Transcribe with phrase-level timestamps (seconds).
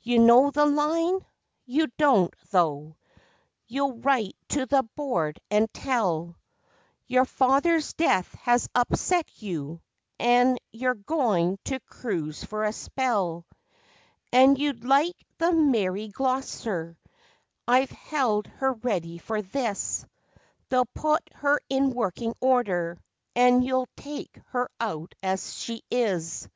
[0.00, 1.26] You know the Line?
[1.64, 2.96] You don't, though.
[3.66, 6.36] You write to the Board, and tell
[7.08, 9.80] Your father's death has upset you
[10.20, 13.44] an' you're goin' to cruise for a spell,
[14.32, 16.96] An' you'd like the Mary Gloster
[17.66, 20.06] I've held her ready for this
[20.68, 22.98] They'll put her in working order
[23.34, 26.48] an' you'll take her out as she is.